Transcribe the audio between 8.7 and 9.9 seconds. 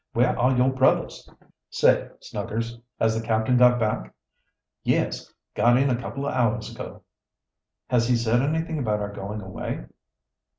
about our going away?"